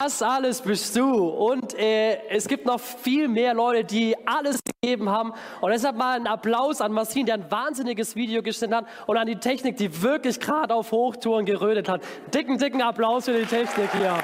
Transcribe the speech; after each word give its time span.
Das 0.00 0.22
alles 0.22 0.60
bist 0.60 0.94
du. 0.94 1.12
Und 1.26 1.74
äh, 1.74 2.20
es 2.28 2.46
gibt 2.46 2.66
noch 2.66 2.78
viel 2.78 3.26
mehr 3.26 3.52
Leute, 3.52 3.82
die 3.82 4.14
alles 4.26 4.60
gegeben 4.62 5.10
haben. 5.10 5.32
Und 5.60 5.72
deshalb 5.72 5.96
mal 5.96 6.14
einen 6.14 6.28
Applaus 6.28 6.80
an 6.80 6.92
Marcin, 6.92 7.26
der 7.26 7.34
ein 7.34 7.50
wahnsinniges 7.50 8.14
Video 8.14 8.40
geschnitten 8.40 8.76
hat. 8.76 8.86
Und 9.08 9.16
an 9.16 9.26
die 9.26 9.34
Technik, 9.34 9.76
die 9.76 10.00
wirklich 10.00 10.38
gerade 10.38 10.72
auf 10.72 10.92
Hochtouren 10.92 11.44
gerödet 11.44 11.88
hat. 11.88 12.00
Dicken, 12.32 12.58
dicken 12.58 12.80
Applaus 12.80 13.24
für 13.24 13.40
die 13.40 13.44
Technik 13.44 13.90
hier. 13.90 14.22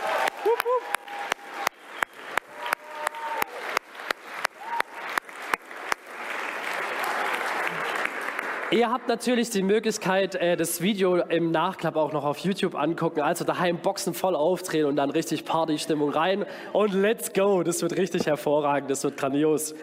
Ihr 8.74 8.90
habt 8.90 9.06
natürlich 9.06 9.50
die 9.50 9.62
Möglichkeit, 9.62 10.34
äh, 10.34 10.56
das 10.56 10.80
Video 10.80 11.18
im 11.18 11.52
Nachklapp 11.52 11.94
auch 11.94 12.12
noch 12.12 12.24
auf 12.24 12.38
YouTube 12.38 12.74
angucken. 12.74 13.20
Also 13.20 13.44
daheim 13.44 13.78
Boxen 13.78 14.14
voll 14.14 14.34
aufdrehen 14.34 14.86
und 14.86 14.96
dann 14.96 15.10
richtig 15.10 15.44
Partystimmung 15.44 16.10
rein. 16.10 16.44
Und 16.72 16.92
let's 16.92 17.32
go. 17.32 17.62
Das 17.62 17.82
wird 17.82 17.96
richtig 17.96 18.26
hervorragend. 18.26 18.90
Das 18.90 19.04
wird 19.04 19.16
grandios. 19.16 19.76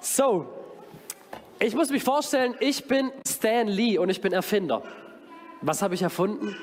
So, 0.00 0.46
ich 1.58 1.74
muss 1.74 1.90
mich 1.90 2.04
vorstellen, 2.04 2.54
ich 2.60 2.86
bin 2.86 3.10
Stan 3.26 3.66
Lee 3.66 3.98
und 3.98 4.08
ich 4.08 4.20
bin 4.20 4.32
Erfinder. 4.32 4.84
Was 5.60 5.82
habe 5.82 5.96
ich 5.96 6.02
erfunden? 6.02 6.54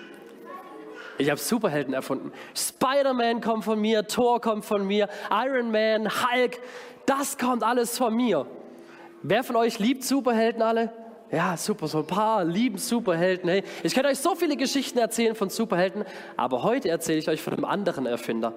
Ich 1.17 1.29
habe 1.29 1.41
Superhelden 1.41 1.93
erfunden. 1.93 2.31
Spider-Man 2.55 3.41
kommt 3.41 3.65
von 3.65 3.81
mir, 3.81 4.07
Thor 4.07 4.39
kommt 4.39 4.63
von 4.63 4.87
mir, 4.87 5.09
Iron 5.29 5.71
Man, 5.71 6.09
Hulk. 6.09 6.61
Das 7.05 7.37
kommt 7.37 7.63
alles 7.63 7.97
von 7.97 8.15
mir. 8.15 8.45
Wer 9.23 9.43
von 9.43 9.57
euch 9.57 9.79
liebt 9.79 10.05
Superhelden 10.05 10.61
alle? 10.61 11.02
Ja, 11.33 11.57
super, 11.57 11.87
so 11.87 11.97
ein 11.97 12.05
paar 12.05 12.45
lieben 12.45 12.77
Superhelden. 12.77 13.49
Hey, 13.49 13.63
ich 13.81 13.95
könnte 13.95 14.09
euch 14.09 14.19
so 14.19 14.35
viele 14.35 14.55
Geschichten 14.55 14.99
erzählen 14.99 15.33
von 15.33 15.49
Superhelden, 15.49 16.05
aber 16.37 16.61
heute 16.61 16.89
erzähle 16.89 17.17
ich 17.17 17.27
euch 17.27 17.41
von 17.41 17.53
einem 17.53 17.65
anderen 17.65 18.05
Erfinder, 18.05 18.53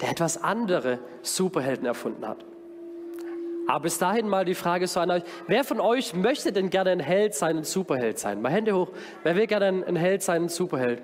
der 0.00 0.10
etwas 0.10 0.40
andere 0.40 1.00
Superhelden 1.22 1.86
erfunden 1.86 2.24
hat. 2.28 2.44
Aber 3.66 3.80
bis 3.80 3.98
dahin 3.98 4.28
mal 4.28 4.44
die 4.44 4.54
Frage 4.54 4.86
so 4.86 5.00
an 5.00 5.10
euch, 5.10 5.24
wer 5.48 5.64
von 5.64 5.80
euch 5.80 6.14
möchte 6.14 6.52
denn 6.52 6.70
gerne 6.70 6.90
ein 6.90 7.00
Held 7.00 7.34
sein, 7.34 7.58
ein 7.58 7.64
Superheld 7.64 8.20
sein? 8.20 8.40
Mal 8.40 8.52
Hände 8.52 8.76
hoch, 8.76 8.92
wer 9.24 9.34
will 9.34 9.48
gerne 9.48 9.84
ein 9.84 9.96
Held 9.96 10.22
sein, 10.22 10.44
ein 10.44 10.48
Superheld? 10.48 11.02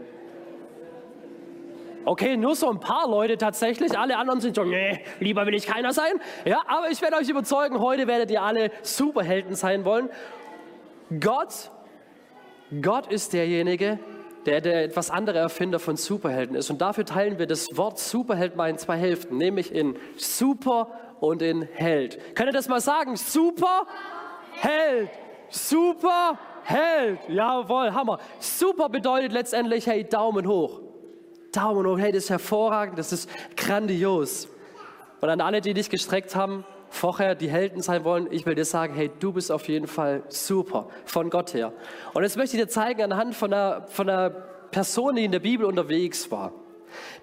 Okay, 2.04 2.36
nur 2.36 2.54
so 2.54 2.70
ein 2.70 2.78
paar 2.78 3.10
Leute 3.10 3.36
tatsächlich. 3.36 3.98
Alle 3.98 4.16
anderen 4.16 4.40
sind 4.40 4.54
so, 4.54 4.62
nee, 4.62 5.00
lieber 5.18 5.44
will 5.44 5.56
ich 5.56 5.66
keiner 5.66 5.92
sein. 5.92 6.20
Ja, 6.44 6.62
aber 6.68 6.88
ich 6.88 7.02
werde 7.02 7.16
euch 7.16 7.28
überzeugen, 7.28 7.80
heute 7.80 8.06
werdet 8.06 8.30
ihr 8.30 8.42
alle 8.42 8.70
Superhelden 8.82 9.56
sein 9.56 9.84
wollen. 9.84 10.08
Gott, 11.20 11.70
Gott 12.82 13.12
ist 13.12 13.32
derjenige, 13.32 13.98
der 14.44 14.60
der 14.60 14.84
etwas 14.84 15.10
andere 15.10 15.38
Erfinder 15.38 15.78
von 15.78 15.96
Superhelden 15.96 16.56
ist. 16.56 16.70
Und 16.70 16.80
dafür 16.80 17.04
teilen 17.04 17.38
wir 17.38 17.46
das 17.46 17.76
Wort 17.76 17.98
Superheld 17.98 18.56
mal 18.56 18.70
in 18.70 18.78
zwei 18.78 18.96
Hälften, 18.96 19.36
nämlich 19.36 19.72
in 19.72 19.96
Super 20.16 20.90
und 21.20 21.42
in 21.42 21.62
Held. 21.62 22.18
Könnt 22.34 22.48
ihr 22.48 22.52
das 22.52 22.68
mal 22.68 22.80
sagen? 22.80 23.16
Super, 23.16 23.86
Held, 24.52 25.10
Super, 25.50 26.38
Held. 26.64 27.20
Jawohl, 27.28 27.92
Hammer. 27.92 28.18
Super 28.38 28.88
bedeutet 28.88 29.32
letztendlich, 29.32 29.86
hey, 29.86 30.04
Daumen 30.04 30.46
hoch. 30.46 30.80
Daumen 31.52 31.86
hoch, 31.86 31.98
hey, 31.98 32.12
das 32.12 32.24
ist 32.24 32.30
hervorragend, 32.30 32.98
das 32.98 33.12
ist 33.12 33.30
grandios. 33.56 34.48
Und 35.20 35.28
an 35.28 35.40
alle, 35.40 35.60
die 35.60 35.74
dich 35.74 35.88
gestreckt 35.88 36.34
haben, 36.36 36.64
vorher 36.88 37.34
die 37.34 37.48
Helden 37.48 37.82
sein 37.82 38.04
wollen, 38.04 38.28
ich 38.30 38.46
will 38.46 38.54
dir 38.54 38.64
sagen, 38.64 38.94
hey, 38.94 39.10
du 39.18 39.32
bist 39.32 39.50
auf 39.52 39.68
jeden 39.68 39.86
Fall 39.86 40.22
super 40.28 40.88
von 41.04 41.30
Gott 41.30 41.54
her. 41.54 41.72
Und 42.14 42.22
jetzt 42.22 42.36
möchte 42.36 42.56
ich 42.56 42.62
dir 42.62 42.68
zeigen 42.68 43.02
anhand 43.02 43.34
von 43.34 43.52
einer, 43.52 43.86
von 43.88 44.08
einer 44.08 44.30
Person, 44.30 45.16
die 45.16 45.24
in 45.24 45.32
der 45.32 45.40
Bibel 45.40 45.66
unterwegs 45.66 46.30
war. 46.30 46.52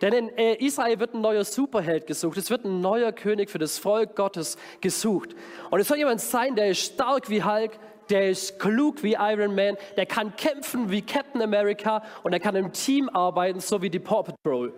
Denn 0.02 0.14
in 0.14 0.38
äh, 0.38 0.56
Israel 0.56 1.00
wird 1.00 1.14
ein 1.14 1.22
neuer 1.22 1.46
Superheld 1.46 2.08
gesucht. 2.08 2.38
Es 2.38 2.50
wird 2.50 2.66
ein 2.66 2.82
neuer 2.82 3.12
König 3.12 3.50
für 3.50 3.60
das 3.60 3.78
Volk 3.78 4.16
Gottes 4.16 4.58
gesucht. 4.82 5.36
Und 5.72 5.80
es 5.80 5.88
soll 5.88 5.98
jemand 5.98 6.22
sein, 6.22 6.56
der 6.56 6.70
ist 6.70 6.80
stark 6.80 7.30
wie 7.30 7.44
Hulk, 7.44 7.80
der 8.10 8.30
ist 8.30 8.60
klug 8.60 9.02
wie 9.04 9.14
Iron 9.14 9.56
Man, 9.56 9.78
der 9.96 10.06
kann 10.06 10.36
kämpfen 10.36 10.92
wie 10.92 11.02
Captain 11.02 11.42
America 11.42 12.04
und 12.24 12.34
er 12.34 12.40
kann 12.40 12.56
im 12.56 12.72
Team 12.74 13.10
arbeiten, 13.10 13.60
so 13.60 13.82
wie 13.82 13.90
die 13.90 14.00
Paw 14.00 14.24
Patrol. 14.24 14.74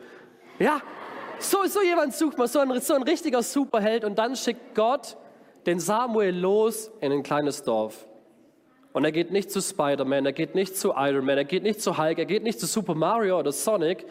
Ja, 0.60 0.82
so, 1.40 1.64
so 1.66 1.82
jemand 1.82 2.14
sucht 2.14 2.38
man, 2.38 2.48
so 2.48 2.60
ein, 2.60 2.80
so 2.82 2.94
ein 2.94 3.04
richtiger 3.04 3.44
Superheld. 3.44 4.04
Und 4.04 4.18
dann 4.18 4.36
schickt 4.36 4.76
Gott 4.76 5.18
den 5.66 5.80
Samuel 5.80 6.36
los 6.36 6.92
in 7.02 7.12
ein 7.12 7.24
kleines 7.24 7.64
Dorf. 7.64 8.08
Und 8.94 9.04
er 9.04 9.12
geht 9.12 9.32
nicht 9.32 9.52
zu 9.52 9.62
Spider-Man, 9.62 10.26
er 10.26 10.32
geht 10.32 10.56
nicht 10.56 10.78
zu 10.78 10.94
Iron 10.96 11.26
Man, 11.26 11.38
er 11.38 11.44
geht 11.44 11.64
nicht 11.64 11.82
zu 11.82 11.98
Hulk, 11.98 12.18
er 12.18 12.26
geht 12.26 12.44
nicht 12.44 12.60
zu 12.60 12.66
Super 12.66 12.96
Mario 12.96 13.40
oder 13.40 13.52
Sonic, 13.52 14.06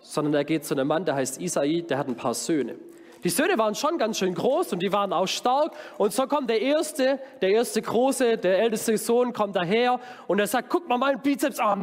sondern 0.00 0.34
er 0.34 0.44
geht 0.44 0.64
zu 0.64 0.74
einem 0.74 0.86
Mann, 0.86 1.04
der 1.04 1.16
heißt 1.16 1.40
Isai, 1.40 1.82
der 1.82 1.98
hat 1.98 2.06
ein 2.06 2.14
paar 2.14 2.34
Söhne. 2.34 2.76
Die 3.24 3.28
Söhne 3.28 3.58
waren 3.58 3.74
schon 3.74 3.98
ganz 3.98 4.18
schön 4.18 4.34
groß 4.34 4.72
und 4.72 4.80
die 4.84 4.92
waren 4.92 5.12
auch 5.12 5.26
stark. 5.26 5.72
Und 5.98 6.12
so 6.12 6.28
kommt 6.28 6.48
der 6.48 6.60
erste, 6.60 7.18
der 7.40 7.50
erste 7.50 7.82
große, 7.82 8.36
der 8.36 8.60
älteste 8.60 8.96
Sohn 8.98 9.32
kommt 9.32 9.56
daher 9.56 9.98
und 10.28 10.38
er 10.38 10.46
sagt, 10.46 10.70
guck 10.70 10.88
mal 10.88 10.96
meinen 10.96 11.20
Bizeps 11.20 11.58
an. 11.58 11.82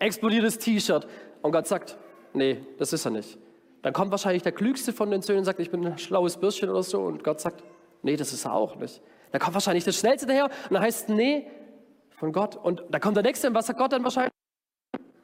Explodiert 0.00 0.44
das 0.44 0.58
T-Shirt. 0.58 1.06
Und 1.42 1.52
Gott 1.52 1.68
sagt, 1.68 1.96
nee, 2.36 2.58
das 2.78 2.92
ist 2.92 3.04
er 3.04 3.10
nicht. 3.10 3.38
Dann 3.82 3.92
kommt 3.92 4.10
wahrscheinlich 4.10 4.42
der 4.42 4.52
Klügste 4.52 4.92
von 4.92 5.10
den 5.10 5.22
Söhnen 5.22 5.40
und 5.40 5.44
sagt, 5.44 5.60
ich 5.60 5.70
bin 5.70 5.86
ein 5.86 5.98
schlaues 5.98 6.36
Bürschchen 6.36 6.68
oder 6.68 6.82
so. 6.82 7.00
Und 7.00 7.24
Gott 7.24 7.40
sagt, 7.40 7.62
nee, 8.02 8.16
das 8.16 8.32
ist 8.32 8.44
er 8.44 8.54
auch 8.54 8.76
nicht. 8.76 9.00
Dann 9.32 9.40
kommt 9.40 9.54
wahrscheinlich 9.54 9.84
der 9.84 9.92
Schnellste 9.92 10.26
daher 10.26 10.44
und 10.44 10.72
dann 10.72 10.82
heißt 10.82 11.08
es, 11.08 11.14
nee, 11.14 11.46
von 12.16 12.32
Gott. 12.32 12.56
Und 12.56 12.82
dann 12.90 13.00
kommt 13.00 13.16
der 13.16 13.22
Nächste 13.22 13.48
und 13.48 13.54
was 13.54 13.66
sagt 13.66 13.78
Gott 13.78 13.92
dann 13.92 14.02
wahrscheinlich? 14.04 14.32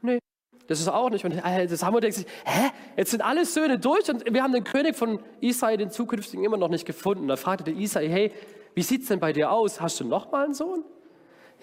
Nee, 0.02 0.18
das 0.66 0.80
ist 0.80 0.86
er 0.86 0.94
auch 0.94 1.10
nicht. 1.10 1.24
Und 1.24 1.42
haben 1.42 1.94
wir 1.94 2.00
denkt 2.00 2.16
sich, 2.16 2.26
hä, 2.44 2.70
jetzt 2.96 3.10
sind 3.10 3.20
alle 3.20 3.44
Söhne 3.46 3.78
durch 3.78 4.08
und 4.10 4.24
wir 4.32 4.42
haben 4.42 4.52
den 4.52 4.64
König 4.64 4.96
von 4.96 5.20
Isai, 5.40 5.76
den 5.76 5.90
zukünftigen, 5.90 6.44
immer 6.44 6.56
noch 6.56 6.68
nicht 6.68 6.84
gefunden. 6.84 7.28
Da 7.28 7.36
fragte 7.36 7.64
der 7.64 7.74
Isai, 7.74 8.08
hey, 8.08 8.32
wie 8.74 8.82
sieht 8.82 9.02
es 9.02 9.08
denn 9.08 9.20
bei 9.20 9.32
dir 9.32 9.50
aus? 9.50 9.80
Hast 9.80 10.00
du 10.00 10.04
noch 10.04 10.30
mal 10.30 10.44
einen 10.44 10.54
Sohn? 10.54 10.84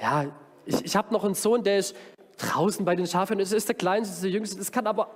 Ja, 0.02 0.26
ich, 0.66 0.84
ich 0.86 0.96
habe 0.96 1.14
noch 1.14 1.24
einen 1.24 1.36
Sohn, 1.36 1.64
der 1.64 1.80
ist 1.80 1.96
draußen 2.38 2.86
bei 2.86 2.96
den 2.96 3.08
Schafen. 3.08 3.40
Es 3.40 3.52
ist 3.52 3.68
der 3.68 3.76
Kleinste, 3.76 4.22
der 4.22 4.32
Jüngste. 4.32 4.58
Das 4.58 4.72
kann 4.72 4.88
aber 4.88 5.10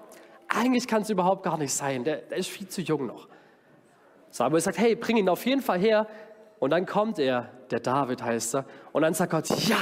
eigentlich 0.55 0.87
kann 0.87 1.01
es 1.01 1.09
überhaupt 1.09 1.43
gar 1.43 1.57
nicht 1.57 1.73
sein, 1.73 2.03
der, 2.03 2.17
der 2.17 2.37
ist 2.37 2.49
viel 2.49 2.67
zu 2.67 2.81
jung 2.81 3.05
noch. 3.05 3.27
Samuel 4.29 4.61
sagt, 4.61 4.77
hey, 4.77 4.95
bring 4.95 5.17
ihn 5.17 5.29
auf 5.29 5.45
jeden 5.45 5.61
Fall 5.61 5.79
her. 5.79 6.07
Und 6.59 6.71
dann 6.71 6.85
kommt 6.85 7.19
er, 7.19 7.49
der 7.71 7.79
David 7.79 8.23
heißt 8.23 8.55
er, 8.55 8.65
und 8.91 9.01
dann 9.01 9.13
sagt 9.13 9.31
Gott, 9.31 9.49
ja, 9.67 9.77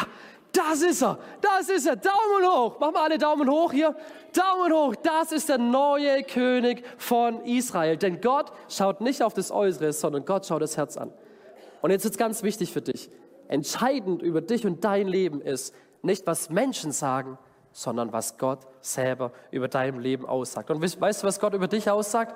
das 0.52 0.82
ist 0.82 1.02
er, 1.02 1.18
das 1.40 1.70
ist 1.70 1.88
er, 1.88 1.96
Daumen 1.96 2.46
hoch, 2.46 2.80
machen 2.80 2.96
wir 2.96 3.02
alle 3.02 3.18
Daumen 3.18 3.50
hoch 3.50 3.72
hier, 3.72 3.96
Daumen 4.34 4.74
hoch, 4.74 4.96
das 4.96 5.32
ist 5.32 5.48
der 5.48 5.58
neue 5.58 6.24
König 6.24 6.84
von 6.98 7.46
Israel. 7.46 7.98
Denn 7.98 8.20
Gott 8.20 8.52
schaut 8.68 9.00
nicht 9.00 9.22
auf 9.22 9.34
das 9.34 9.52
Äußere, 9.52 9.94
sondern 9.94 10.26
Gott 10.26 10.46
schaut 10.46 10.62
das 10.62 10.76
Herz 10.76 10.98
an. 10.98 11.14
Und 11.82 11.92
jetzt 11.92 12.06
ist 12.06 12.18
ganz 12.18 12.44
wichtig 12.44 12.74
für 12.74 12.82
dich, 12.82 13.10
entscheidend 13.48 14.22
über 14.22 14.42
dich 14.42 14.66
und 14.66 14.84
dein 14.84 15.08
Leben 15.08 15.42
ist 15.42 15.74
nicht, 16.02 16.28
was 16.28 16.50
Menschen 16.50 16.92
sagen, 16.92 17.38
sondern 17.72 18.12
was 18.12 18.38
Gott 18.38 18.60
selber 18.82 19.32
über 19.52 19.68
dein 19.68 20.00
Leben 20.00 20.26
aussagt. 20.26 20.70
Und 20.70 20.82
weißt 20.82 21.24
du, 21.24 21.28
was 21.28 21.40
Gott 21.40 21.54
über 21.54 21.68
dich 21.68 21.90
aussagt? 21.90 22.36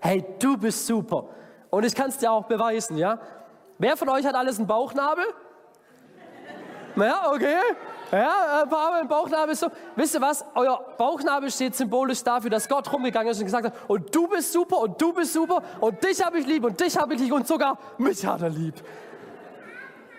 Hey, 0.00 0.24
du 0.38 0.56
bist 0.56 0.86
super. 0.86 1.28
Und 1.70 1.84
ich 1.84 1.94
kann 1.94 2.08
es 2.10 2.18
dir 2.18 2.30
auch 2.30 2.44
beweisen, 2.44 2.96
ja? 2.98 3.18
Wer 3.78 3.96
von 3.96 4.08
euch 4.08 4.24
hat 4.24 4.34
alles 4.34 4.58
einen 4.58 4.66
Bauchnabel? 4.66 5.24
Ja, 6.96 7.32
okay. 7.32 7.56
Ja, 8.12 8.62
ein 8.62 8.68
paar 8.68 8.94
haben 8.94 9.08
Bauchnabel 9.08 9.54
so. 9.56 9.68
Wisst 9.96 10.14
ihr 10.14 10.20
was? 10.20 10.44
Euer 10.54 10.78
Bauchnabel 10.96 11.50
steht 11.50 11.74
symbolisch 11.74 12.22
dafür, 12.22 12.50
dass 12.50 12.68
Gott 12.68 12.92
rumgegangen 12.92 13.32
ist 13.32 13.38
und 13.38 13.46
gesagt 13.46 13.66
hat, 13.66 13.74
und 13.88 14.14
du 14.14 14.28
bist 14.28 14.52
super 14.52 14.78
und 14.78 15.00
du 15.00 15.12
bist 15.12 15.32
super 15.32 15.62
und 15.80 16.02
dich 16.04 16.24
habe 16.24 16.38
ich 16.38 16.46
lieb 16.46 16.64
und 16.64 16.78
dich 16.80 16.96
habe 16.96 17.14
ich 17.14 17.20
lieb 17.20 17.32
und 17.32 17.48
sogar 17.48 17.78
mich 17.98 18.24
hat 18.24 18.42
er 18.42 18.50
lieb. 18.50 18.74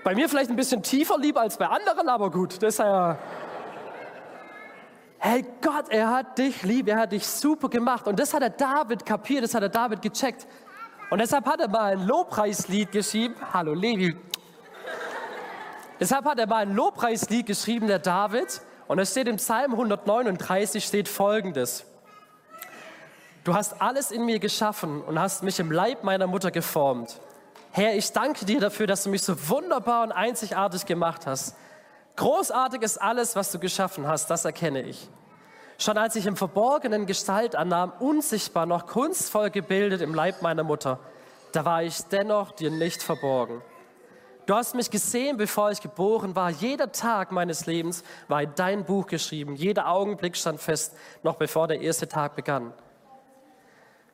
Bei 0.03 0.13
mir 0.13 0.27
vielleicht 0.27 0.49
ein 0.49 0.57
bisschen 0.57 0.83
tiefer 0.83 1.17
lieb 1.17 1.37
als 1.37 1.57
bei 1.57 1.67
anderen, 1.67 2.09
aber 2.09 2.29
gut, 2.29 2.61
das 2.61 2.73
ist 2.73 2.79
ja 2.79 3.17
hey 5.25 5.43
Gott, 5.59 5.89
er 5.89 6.11
hat 6.11 6.37
dich 6.37 6.61
lieb, 6.61 6.87
er 6.87 6.97
hat 6.97 7.11
dich 7.11 7.25
super 7.25 7.67
gemacht. 7.67 8.07
Und 8.07 8.19
das 8.19 8.33
hat 8.33 8.43
der 8.43 8.51
David 8.51 9.05
kapiert, 9.05 9.43
das 9.43 9.55
hat 9.55 9.63
der 9.63 9.69
David 9.69 10.01
gecheckt. 10.01 10.45
Und 11.09 11.19
deshalb 11.19 11.45
hat 11.47 11.59
er 11.59 11.67
mal 11.67 11.93
ein 11.93 12.05
Lobpreislied 12.05 12.91
geschrieben. 12.91 13.35
Hallo 13.51 13.73
Levi. 13.73 14.15
deshalb 15.99 16.25
hat 16.25 16.37
er 16.37 16.45
mal 16.45 16.57
ein 16.57 16.75
Lobpreislied 16.75 17.47
geschrieben, 17.47 17.87
der 17.87 17.99
David. 17.99 18.61
Und 18.87 18.99
es 18.99 19.11
steht 19.11 19.27
im 19.27 19.37
Psalm 19.37 19.71
139 19.71 20.85
steht 20.85 21.07
folgendes. 21.07 21.85
Du 23.43 23.55
hast 23.55 23.81
alles 23.81 24.11
in 24.11 24.25
mir 24.25 24.39
geschaffen 24.39 25.01
und 25.01 25.19
hast 25.19 25.41
mich 25.41 25.59
im 25.59 25.71
Leib 25.71 26.03
meiner 26.03 26.27
Mutter 26.27 26.51
geformt. 26.51 27.19
Herr, 27.71 27.95
ich 27.95 28.11
danke 28.11 28.45
dir 28.45 28.59
dafür, 28.59 28.85
dass 28.85 29.03
du 29.03 29.09
mich 29.09 29.23
so 29.23 29.49
wunderbar 29.49 30.03
und 30.03 30.11
einzigartig 30.11 30.85
gemacht 30.85 31.25
hast. 31.25 31.55
Großartig 32.15 32.81
ist 32.81 33.01
alles, 33.01 33.35
was 33.35 33.51
du 33.51 33.59
geschaffen 33.59 34.07
hast, 34.07 34.29
das 34.29 34.45
erkenne 34.45 34.81
ich. 34.83 35.09
Schon 35.77 35.97
als 35.97 36.15
ich 36.15 36.25
im 36.25 36.37
Verborgenen 36.37 37.05
Gestalt 37.05 37.55
annahm, 37.55 37.91
unsichtbar 37.99 38.65
noch 38.65 38.87
kunstvoll 38.87 39.49
gebildet 39.49 40.01
im 40.01 40.13
Leib 40.13 40.41
meiner 40.41 40.63
Mutter, 40.63 40.99
da 41.51 41.65
war 41.65 41.83
ich 41.83 42.01
dennoch 42.03 42.53
dir 42.53 42.71
nicht 42.71 43.03
verborgen. 43.03 43.61
Du 44.45 44.53
hast 44.53 44.75
mich 44.75 44.91
gesehen, 44.91 45.37
bevor 45.37 45.71
ich 45.71 45.81
geboren 45.81 46.35
war. 46.35 46.51
Jeder 46.51 46.91
Tag 46.91 47.31
meines 47.31 47.65
Lebens 47.65 48.03
war 48.27 48.43
in 48.43 48.53
dein 48.55 48.85
Buch 48.85 49.07
geschrieben. 49.07 49.55
Jeder 49.55 49.87
Augenblick 49.87 50.37
stand 50.37 50.61
fest, 50.61 50.95
noch 51.23 51.35
bevor 51.35 51.67
der 51.67 51.81
erste 51.81 52.07
Tag 52.07 52.35
begann. 52.35 52.71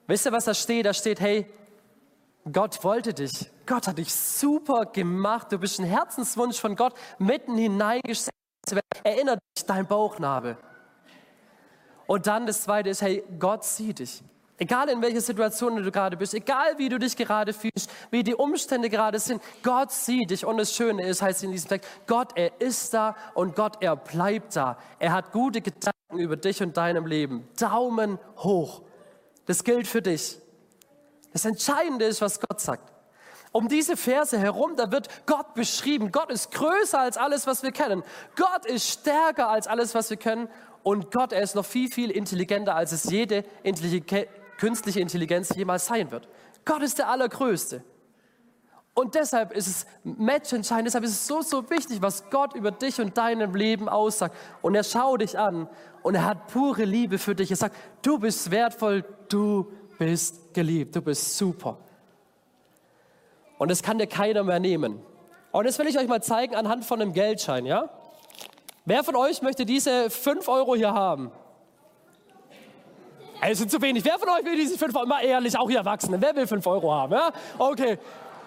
Wisst 0.08 0.26
ihr, 0.26 0.32
was 0.32 0.46
da 0.46 0.54
steht? 0.54 0.86
Da 0.86 0.94
steht, 0.94 1.20
hey, 1.20 1.52
Gott 2.50 2.84
wollte 2.84 3.14
dich. 3.14 3.52
Gott 3.72 3.88
hat 3.88 4.00
dich 4.00 4.14
super 4.14 4.86
gemacht. 4.86 5.50
Du 5.50 5.58
bist 5.58 5.80
ein 5.80 5.86
Herzenswunsch 5.86 6.60
von 6.60 6.76
Gott 6.76 6.94
mitten 7.20 7.58
hineingesetzt. 7.58 8.32
Erinnert 9.02 9.40
dich 9.58 9.66
dein 9.66 9.88
Bauchnabel. 9.88 10.58
Und 12.06 12.28
dann 12.28 12.46
das 12.46 12.64
zweite 12.64 12.90
ist, 12.90 13.02
hey, 13.02 13.24
Gott 13.40 13.64
sieht 13.64 14.00
dich. 14.00 14.22
Egal 14.58 14.90
in 14.90 15.02
welcher 15.02 15.22
Situation 15.22 15.78
du 15.78 15.90
gerade 15.90 16.18
bist, 16.18 16.34
egal 16.34 16.78
wie 16.80 16.90
du 16.90 17.00
dich 17.00 17.16
gerade 17.16 17.54
fühlst, 17.54 17.90
wie 18.10 18.24
die 18.24 18.36
Umstände 18.36 18.90
gerade 18.90 19.20
sind, 19.20 19.42
Gott 19.64 19.94
sieht 19.94 20.32
dich. 20.32 20.44
Und 20.46 20.58
das 20.58 20.76
Schöne 20.76 21.08
ist, 21.08 21.22
heißt 21.22 21.46
in 21.46 21.54
diesem 21.54 21.70
Text, 21.70 21.90
Gott, 22.08 22.34
er 22.36 22.60
ist 22.60 22.94
da 22.94 23.16
und 23.36 23.56
Gott, 23.56 23.78
er 23.80 23.96
bleibt 23.96 24.54
da. 24.54 24.78
Er 25.00 25.14
hat 25.14 25.32
gute 25.32 25.62
Gedanken 25.62 26.20
über 26.20 26.36
dich 26.36 26.62
und 26.62 26.76
deinem 26.76 27.06
Leben. 27.06 27.48
Daumen 27.58 28.20
hoch. 28.36 28.82
Das 29.46 29.64
gilt 29.64 29.88
für 29.88 30.02
dich. 30.02 30.40
Das 31.32 31.46
Entscheidende 31.46 32.04
ist, 32.04 32.20
was 32.20 32.38
Gott 32.38 32.60
sagt. 32.60 32.91
Um 33.52 33.68
diese 33.68 33.98
Verse 33.98 34.38
herum, 34.38 34.76
da 34.78 34.92
wird 34.92 35.10
Gott 35.26 35.54
beschrieben. 35.56 36.12
Gott 36.12 36.32
ist 36.32 36.52
größer 36.52 37.00
als 37.00 37.18
alles, 37.18 37.48
was 37.48 37.64
wir 37.64 37.72
kennen. 37.72 38.04
Gott 38.36 38.66
ist 38.66 38.88
stärker 38.88 39.50
als 39.50 39.68
alles, 39.68 39.94
was 39.94 40.10
wir 40.10 40.18
können. 40.18 40.48
Und 40.84 41.12
Gott, 41.12 41.34
er 41.34 41.42
ist 41.42 41.56
noch 41.56 41.66
viel, 41.66 41.92
viel 41.92 42.12
intelligenter, 42.12 42.76
als 42.76 42.92
es 42.92 43.04
jede 43.04 43.44
künstliche 44.58 45.00
Intelligenz 45.00 45.54
jemals 45.56 45.86
sein 45.86 46.12
wird. 46.12 46.30
Gott 46.66 46.82
ist 46.82 46.98
der 46.98 47.10
Allergrößte. 47.10 47.84
Und 48.94 49.16
deshalb 49.16 49.54
ist 49.54 49.68
es 49.68 49.86
matchentscheidend, 50.04 50.88
deshalb 50.88 51.06
ist 51.06 51.12
es 51.12 51.28
so, 51.28 51.42
so 51.42 51.70
wichtig, 51.70 52.02
was 52.02 52.30
Gott 52.30 52.56
über 52.56 52.72
dich 52.72 53.00
und 53.00 53.18
deinem 53.18 53.56
Leben 53.56 53.88
aussagt. 53.88 54.36
Und 54.62 54.76
er 54.76 54.84
schaut 54.84 55.22
dich 55.22 55.40
an 55.40 55.70
und 56.04 56.16
er 56.16 56.26
hat 56.26 56.48
pure 56.48 56.84
Liebe 56.84 57.18
für 57.18 57.34
dich. 57.34 57.52
Er 57.52 57.58
sagt, 57.58 57.76
du 58.02 58.20
bist 58.20 58.52
wertvoll, 58.52 59.06
du 59.30 59.72
bist 59.98 60.54
geliebt, 60.54 60.96
du 60.96 61.02
bist 61.02 61.38
super. 61.38 61.78
Und 63.62 63.70
das 63.70 63.84
kann 63.84 64.00
dir 64.00 64.08
keiner 64.08 64.44
mehr 64.44 64.60
nehmen. 64.60 65.00
Und 65.52 65.68
das 65.68 65.78
will 65.78 65.86
ich 65.86 66.00
euch 66.00 66.08
mal 66.08 66.24
zeigen 66.24 66.56
anhand 66.56 66.84
von 66.84 67.00
einem 67.00 67.14
Geldschein, 67.14 67.68
ja? 67.68 67.92
Wer 68.86 69.04
von 69.04 69.16
euch 69.16 69.44
möchte 69.44 69.68
diese 69.68 70.10
5 70.10 70.48
Euro 70.48 70.74
hier 70.74 70.96
haben? 70.96 71.32
Es 73.40 73.60
sind 73.60 73.70
zu 73.70 73.80
wenig. 73.80 74.04
Wer 74.04 74.18
von 74.18 74.30
euch 74.30 74.46
will 74.46 74.56
diese 74.56 74.80
5 74.80 74.96
Euro? 74.96 75.06
Mal 75.06 75.24
ehrlich, 75.24 75.56
auch 75.60 75.70
ihr 75.70 75.78
Erwachsenen. 75.78 76.20
Wer 76.20 76.36
will 76.36 76.48
5 76.48 76.66
Euro 76.66 76.92
haben? 76.92 77.14
Ja? 77.14 77.32
Okay, 77.60 78.00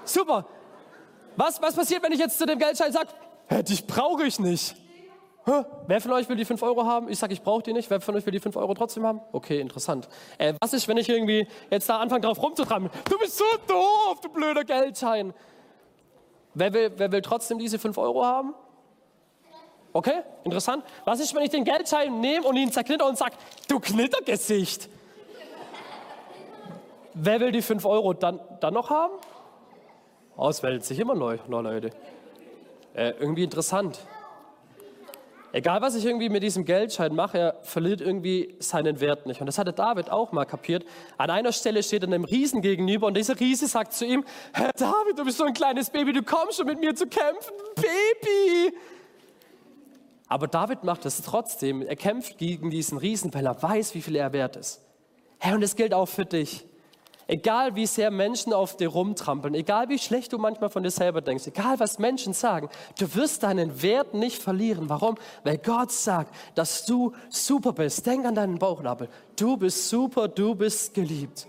super. 0.04 0.46
Was, 1.36 1.62
was 1.62 1.76
passiert, 1.76 2.02
wenn 2.02 2.10
ich 2.10 2.18
jetzt 2.18 2.36
zu 2.36 2.44
dem 2.44 2.58
Geldschein 2.58 2.90
sage, 2.90 3.06
dich 3.62 3.86
brauche 3.86 4.24
ich 4.24 4.40
nicht? 4.40 4.74
Hä? 5.46 5.64
Wer 5.86 6.00
von 6.00 6.12
euch 6.12 6.28
will 6.28 6.36
die 6.36 6.44
5 6.46 6.62
Euro 6.62 6.86
haben? 6.86 7.08
Ich 7.10 7.18
sage, 7.18 7.34
ich 7.34 7.42
brauche 7.42 7.62
die 7.62 7.74
nicht. 7.74 7.90
Wer 7.90 8.00
von 8.00 8.14
euch 8.16 8.24
will 8.24 8.32
die 8.32 8.40
5 8.40 8.56
Euro 8.56 8.72
trotzdem 8.72 9.04
haben? 9.04 9.20
Okay, 9.32 9.60
interessant. 9.60 10.08
Äh, 10.38 10.54
was 10.60 10.72
ist, 10.72 10.88
wenn 10.88 10.96
ich 10.96 11.08
irgendwie 11.08 11.46
jetzt 11.70 11.88
da 11.88 11.98
anfange, 11.98 12.22
drauf 12.22 12.42
rumzutrampeln? 12.42 12.90
Du 13.10 13.18
bist 13.18 13.36
so 13.36 13.44
doof, 13.66 14.20
du 14.22 14.30
blöder 14.30 14.64
Geldschein. 14.64 15.34
Wer 16.54 16.72
will, 16.72 16.92
wer 16.96 17.12
will 17.12 17.20
trotzdem 17.20 17.58
diese 17.58 17.78
5 17.78 17.98
Euro 17.98 18.24
haben? 18.24 18.54
Okay, 19.92 20.22
interessant. 20.44 20.82
Was 21.04 21.20
ist, 21.20 21.34
wenn 21.34 21.42
ich 21.42 21.50
den 21.50 21.64
Geldschein 21.64 22.20
nehme 22.20 22.46
und 22.46 22.56
ihn 22.56 22.72
zerknitter 22.72 23.06
und 23.06 23.18
sage, 23.18 23.36
du 23.68 23.78
Knittergesicht? 23.80 24.88
Wer 27.12 27.40
will 27.40 27.52
die 27.52 27.62
5 27.62 27.84
Euro 27.84 28.14
dann, 28.14 28.40
dann 28.60 28.74
noch 28.74 28.90
haben? 28.90 29.12
Auswählt 30.36 30.84
sich 30.84 30.98
immer 30.98 31.14
neu, 31.14 31.38
neu 31.48 31.60
Leute. 31.60 31.90
Äh, 32.94 33.10
irgendwie 33.20 33.44
interessant. 33.44 34.00
Egal, 35.54 35.82
was 35.82 35.94
ich 35.94 36.04
irgendwie 36.04 36.30
mit 36.30 36.42
diesem 36.42 36.64
Geldschein 36.64 37.14
mache, 37.14 37.38
er 37.38 37.54
verliert 37.62 38.00
irgendwie 38.00 38.56
seinen 38.58 38.98
Wert 38.98 39.24
nicht. 39.26 39.40
Und 39.40 39.46
das 39.46 39.56
hatte 39.56 39.72
David 39.72 40.10
auch 40.10 40.32
mal 40.32 40.46
kapiert. 40.46 40.84
An 41.16 41.30
einer 41.30 41.52
Stelle 41.52 41.80
steht 41.84 42.02
er 42.02 42.08
einem 42.08 42.24
Riesen 42.24 42.60
gegenüber 42.60 43.06
und 43.06 43.16
dieser 43.16 43.38
Riese 43.38 43.68
sagt 43.68 43.92
zu 43.92 44.04
ihm, 44.04 44.24
Herr 44.52 44.72
David, 44.72 45.16
du 45.16 45.24
bist 45.24 45.38
so 45.38 45.44
ein 45.44 45.54
kleines 45.54 45.90
Baby, 45.90 46.12
du 46.12 46.24
kommst 46.24 46.56
schon 46.56 46.66
mit 46.66 46.80
mir 46.80 46.96
zu 46.96 47.06
kämpfen, 47.06 47.52
Baby. 47.76 48.76
Aber 50.26 50.48
David 50.48 50.82
macht 50.82 51.06
es 51.06 51.22
trotzdem. 51.22 51.82
Er 51.82 51.94
kämpft 51.94 52.36
gegen 52.36 52.70
diesen 52.70 52.98
Riesen, 52.98 53.32
weil 53.32 53.46
er 53.46 53.62
weiß, 53.62 53.94
wie 53.94 54.02
viel 54.02 54.16
er 54.16 54.32
wert 54.32 54.56
ist. 54.56 54.80
Herr, 55.38 55.54
und 55.54 55.60
das 55.60 55.76
gilt 55.76 55.94
auch 55.94 56.08
für 56.08 56.24
dich. 56.24 56.66
Egal 57.26 57.74
wie 57.74 57.86
sehr 57.86 58.10
Menschen 58.10 58.52
auf 58.52 58.76
dir 58.76 58.88
rumtrampeln, 58.88 59.54
egal 59.54 59.88
wie 59.88 59.98
schlecht 59.98 60.32
du 60.32 60.38
manchmal 60.38 60.68
von 60.68 60.82
dir 60.82 60.90
selber 60.90 61.22
denkst, 61.22 61.46
egal 61.46 61.80
was 61.80 61.98
Menschen 61.98 62.34
sagen, 62.34 62.68
du 62.98 63.14
wirst 63.14 63.42
deinen 63.42 63.80
Wert 63.82 64.12
nicht 64.12 64.42
verlieren. 64.42 64.88
Warum? 64.90 65.16
Weil 65.42 65.56
Gott 65.58 65.90
sagt, 65.90 66.34
dass 66.54 66.84
du 66.84 67.12
super 67.30 67.72
bist. 67.72 68.04
Denk 68.04 68.26
an 68.26 68.34
deinen 68.34 68.58
Bauchnabel. 68.58 69.08
Du 69.36 69.56
bist 69.56 69.88
super, 69.88 70.28
du 70.28 70.54
bist 70.54 70.92
geliebt. 70.92 71.46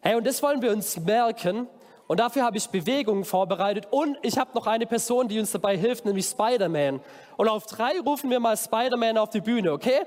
Hey, 0.00 0.14
und 0.14 0.26
das 0.26 0.42
wollen 0.42 0.62
wir 0.62 0.70
uns 0.70 0.98
merken. 0.98 1.66
Und 2.06 2.20
dafür 2.20 2.42
habe 2.44 2.56
ich 2.56 2.66
Bewegungen 2.68 3.24
vorbereitet. 3.24 3.86
Und 3.90 4.16
ich 4.22 4.38
habe 4.38 4.50
noch 4.54 4.66
eine 4.66 4.86
Person, 4.86 5.28
die 5.28 5.38
uns 5.38 5.52
dabei 5.52 5.76
hilft, 5.76 6.06
nämlich 6.06 6.24
Spider-Man. 6.24 7.00
Und 7.36 7.48
auf 7.48 7.66
drei 7.66 8.00
rufen 8.00 8.30
wir 8.30 8.40
mal 8.40 8.56
Spider-Man 8.56 9.18
auf 9.18 9.28
die 9.28 9.42
Bühne, 9.42 9.72
okay? 9.72 10.00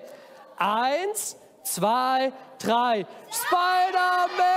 Eins, 0.58 1.38
zwei, 1.64 2.32
drei. 2.60 3.06
Spider-Man! 3.30 4.48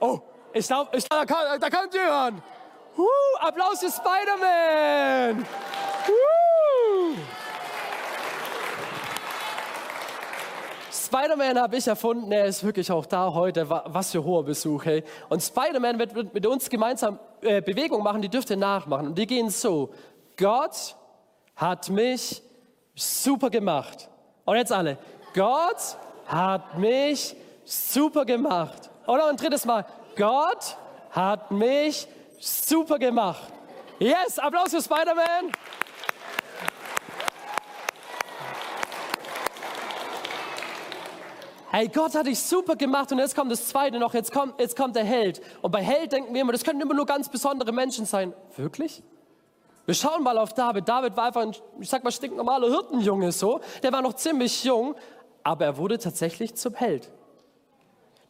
Oh, 0.00 0.20
ich 0.52 0.66
glaube, 0.66 0.96
ich, 0.96 1.08
da, 1.08 1.24
kann, 1.24 1.60
da 1.60 1.68
ihr 1.92 2.04
hören. 2.04 2.42
Uh, 2.96 3.06
Applaus 3.40 3.80
für 3.80 3.90
Spider-Man! 3.90 5.46
Uh. 6.08 7.16
Spider-Man 10.90 11.58
habe 11.58 11.76
ich 11.76 11.86
erfunden, 11.86 12.30
er 12.32 12.44
ist 12.44 12.62
wirklich 12.62 12.90
auch 12.92 13.06
da 13.06 13.32
heute. 13.32 13.70
Was 13.70 14.12
für 14.12 14.22
hoher 14.22 14.44
Besuch, 14.44 14.84
hey. 14.84 15.02
Und 15.30 15.42
Spider-Man 15.42 15.98
wird 15.98 16.34
mit 16.34 16.44
uns 16.46 16.68
gemeinsam 16.68 17.18
äh, 17.40 17.62
Bewegungen 17.62 18.04
machen, 18.04 18.20
die 18.20 18.28
dürft 18.28 18.50
ihr 18.50 18.56
nachmachen. 18.56 19.08
Und 19.08 19.18
die 19.18 19.26
gehen 19.26 19.48
so. 19.48 19.90
Gott 20.36 20.96
hat 21.56 21.88
mich 21.88 22.42
super 22.94 23.48
gemacht. 23.48 24.08
Und 24.44 24.56
jetzt 24.56 24.72
alle. 24.72 24.98
Gott 25.34 25.96
hat 26.26 26.78
mich 26.78 27.36
super 27.64 28.24
gemacht. 28.24 28.90
Oder 29.06 29.26
ein 29.26 29.36
drittes 29.36 29.64
Mal. 29.64 29.86
Gott 30.16 30.76
hat 31.10 31.50
mich 31.50 32.06
super 32.38 32.98
gemacht. 32.98 33.52
Yes, 33.98 34.38
Applaus 34.38 34.70
für 34.70 34.82
Spider-Man. 34.82 35.52
Hey, 41.70 41.88
Gott 41.88 42.14
hat 42.14 42.26
dich 42.26 42.40
super 42.40 42.76
gemacht 42.76 43.12
und 43.12 43.18
jetzt 43.18 43.36
kommt 43.36 43.52
das 43.52 43.68
zweite 43.68 43.98
noch, 43.98 44.14
jetzt 44.14 44.32
kommt, 44.32 44.58
jetzt 44.58 44.74
kommt 44.74 44.96
der 44.96 45.04
Held. 45.04 45.42
Und 45.60 45.70
bei 45.70 45.82
Held 45.82 46.12
denken 46.12 46.32
wir 46.32 46.40
immer, 46.40 46.52
das 46.52 46.64
können 46.64 46.80
immer 46.80 46.94
nur 46.94 47.04
ganz 47.04 47.28
besondere 47.28 47.72
Menschen 47.72 48.06
sein. 48.06 48.32
Wirklich? 48.56 49.02
Wir 49.84 49.94
schauen 49.94 50.22
mal 50.22 50.36
auf 50.38 50.52
David. 50.54 50.88
David 50.88 51.16
war 51.16 51.24
einfach 51.24 51.42
ein, 51.42 51.54
ich 51.80 51.88
sag 51.88 52.04
mal, 52.04 52.10
stinknormaler 52.10 52.68
Hirtenjunge 52.68 53.32
so. 53.32 53.60
Der 53.82 53.92
war 53.92 54.02
noch 54.02 54.14
ziemlich 54.14 54.64
jung, 54.64 54.94
aber 55.42 55.64
er 55.64 55.76
wurde 55.76 55.98
tatsächlich 55.98 56.54
zum 56.54 56.74
Held. 56.74 57.10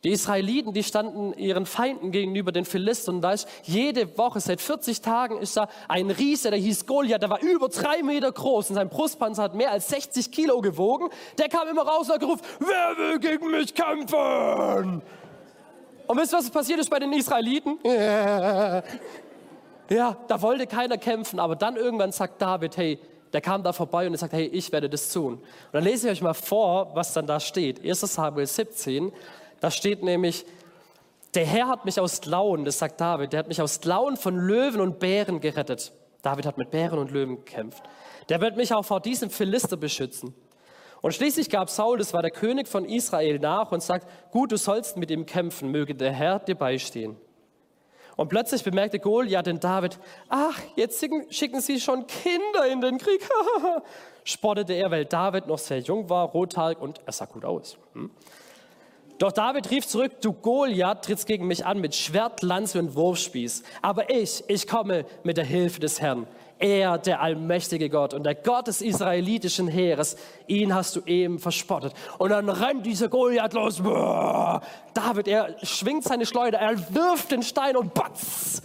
Die 0.05 0.11
Israeliten, 0.11 0.73
die 0.73 0.85
standen 0.85 1.33
ihren 1.33 1.67
Feinden 1.67 2.13
gegenüber, 2.13 2.53
den 2.53 2.65
Philistern. 2.65 3.17
Und 3.17 3.23
da 3.23 3.33
ist 3.33 3.49
jede 3.65 4.17
Woche, 4.17 4.39
seit 4.39 4.61
40 4.61 5.01
Tagen, 5.01 5.39
ist 5.39 5.57
da 5.57 5.69
ein 5.89 6.11
Riese, 6.11 6.51
der 6.51 6.59
hieß 6.61 6.87
Goliath, 6.87 7.21
der 7.21 7.31
war 7.31 7.43
über 7.43 7.69
drei 7.69 8.05
Meter 8.05 8.31
groß 8.31 8.71
und 8.71 8.77
sein 8.77 8.89
Brustpanzer 8.89 9.43
hat 9.43 9.55
mehr 9.57 9.73
als 9.73 9.89
60 9.89 10.31
Kilo 10.31 10.61
gewogen. 10.61 11.09
Der 11.37 11.49
kam 11.49 11.67
immer 11.67 11.83
raus 11.83 12.07
und 12.07 12.15
hat 12.15 12.21
gerufen, 12.21 12.43
wer 12.61 12.97
will 12.97 13.19
gegen 13.19 13.51
mich 13.51 13.75
kämpfen? 13.75 15.03
Und 16.07 16.17
wisst 16.17 16.33
ihr, 16.33 16.39
was 16.39 16.51
passiert 16.51 16.79
ist 16.79 16.91
bei 16.91 17.01
den 17.01 17.13
Israeliten? 17.13 17.79
Ja, 19.91 20.19
da 20.29 20.43
wollte 20.43 20.67
keiner 20.67 20.99
kämpfen, 20.99 21.41
aber 21.41 21.57
dann 21.57 21.77
irgendwann 21.77 22.13
sagt 22.13 22.43
David, 22.43 22.77
hey, 22.77 22.99
der 23.33 23.41
kam 23.41 23.63
da 23.63 23.73
vorbei 23.73 24.07
und 24.07 24.15
er 24.15 24.19
sagt, 24.19 24.33
hey, 24.33 24.47
ich 24.47 24.73
werde 24.73 24.89
das 24.89 25.13
tun. 25.13 25.35
Und 25.35 25.45
dann 25.73 25.85
lese 25.85 26.07
ich 26.07 26.13
euch 26.13 26.23
mal 26.23 26.35
vor, 26.35 26.95
was 26.95 27.13
dann 27.13 27.27
da 27.27 27.41
steht. 27.41 27.85
1 27.85 28.01
Samuel 28.01 28.47
17, 28.47 29.13
da 29.61 29.71
steht 29.71 30.03
nämlich, 30.03 30.45
der 31.35 31.45
Herr 31.45 31.69
hat 31.69 31.85
mich 31.85 32.01
aus 32.01 32.21
Klauen, 32.21 32.65
das 32.65 32.79
sagt 32.79 33.01
David, 33.01 33.33
der 33.33 33.41
hat 33.41 33.49
mich 33.49 33.61
aus 33.61 33.81
Klauen 33.81 34.17
von 34.17 34.37
Löwen 34.37 34.81
und 34.81 34.99
Bären 34.99 35.41
gerettet. 35.41 35.93
David 36.23 36.47
hat 36.47 36.59
mit 36.59 36.71
Bären 36.71 36.99
und 36.99 37.11
Löwen 37.11 37.37
gekämpft. 37.37 37.83
Der 38.29 38.41
wird 38.41 38.57
mich 38.57 38.75
auch 38.75 38.85
vor 38.85 39.01
diesem 39.01 39.31
Philister 39.31 39.77
beschützen. 39.77 40.35
Und 41.01 41.15
schließlich 41.15 41.49
gab 41.49 41.71
Saul, 41.71 41.99
das 41.99 42.13
war 42.13 42.23
der 42.23 42.31
König 42.31 42.67
von 42.67 42.85
Israel, 42.85 43.39
nach 43.39 43.71
und 43.71 43.83
sagt, 43.83 44.09
gut, 44.33 44.51
du 44.51 44.57
sollst 44.57 44.97
mit 44.97 45.11
ihm 45.11 45.27
kämpfen, 45.27 45.71
möge 45.71 45.95
der 45.95 46.13
Herr 46.13 46.41
dir 46.41 46.57
beistehen. 46.57 47.17
Und 48.19 48.31
plötzlich 48.31 48.65
bemerkte 48.65 48.99
Goliath 48.99 49.47
den 49.47 49.61
David, 49.61 49.97
ach, 50.29 50.59
jetzt 50.75 51.09
schicken 51.31 51.61
sie 51.61 51.79
schon 51.79 52.05
Kinder 52.09 52.67
in 52.69 52.81
den 52.81 52.99
Krieg. 52.99 53.21
Spottete 54.25 54.73
er, 54.73 54.91
weil 54.91 55.05
David 55.05 55.47
noch 55.47 55.59
sehr 55.59 55.79
jung 55.79 56.11
war, 56.11 56.27
rothaarig 56.27 56.81
und 56.81 57.01
er 57.07 57.13
sah 57.13 57.27
gut 57.27 57.45
aus. 57.45 57.79
Hm? 57.93 58.11
Doch 59.19 59.31
David 59.31 59.71
rief 59.71 59.87
zurück, 59.87 60.21
du 60.21 60.33
Goliath 60.33 61.05
trittst 61.05 61.29
gegen 61.29 61.47
mich 61.47 61.65
an 61.65 61.81
mit 61.81 61.95
Schwert, 61.95 62.43
Lanze 62.43 62.81
und 62.81 62.97
Wurfspieß. 62.97 63.63
Aber 63.83 64.11
ich, 64.11 64.43
ich 64.49 64.67
komme 64.67 65.05
mit 65.23 65.37
der 65.37 65.45
Hilfe 65.45 65.79
des 65.79 66.01
Herrn. 66.01 66.27
Er, 66.59 66.99
der 66.99 67.21
allmächtige 67.21 67.89
Gott 67.89 68.15
und 68.15 68.25
der 68.25 68.35
Gott 68.35 68.67
des 68.67 68.83
israelitischen 68.83 69.69
Heeres, 69.69 70.17
ihn 70.49 70.75
hast 70.75 70.97
du 70.97 71.03
eben 71.07 71.39
verspottet. 71.39 71.93
Und 72.19 72.31
dann 72.31 72.49
rennt 72.49 72.85
dieser 72.85 73.09
Goliath 73.09 73.53
los. 73.53 73.77
David, 73.77 75.29
er 75.29 75.55
schwingt 75.65 76.05
seine 76.05 76.27
Schleuder, 76.27 76.59
er 76.59 76.77
wirft 76.95 77.31
den 77.31 77.43
Stein 77.43 77.77
und 77.77 77.95
batz! 77.95 78.63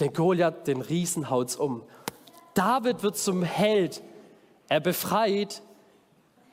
Den 0.00 0.12
Goliath, 0.12 0.66
den 0.66 0.80
Riesen 0.80 1.28
haut's 1.28 1.56
um. 1.56 1.82
David 2.54 3.02
wird 3.02 3.16
zum 3.16 3.42
Held. 3.42 4.02
Er 4.68 4.80
befreit, 4.80 5.62